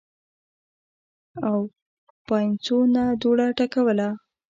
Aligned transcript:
او 1.47 1.57
پاينڅو 2.27 2.77
نه 2.95 3.03
دوړه 3.21 3.47
ټکوهله 3.57 4.09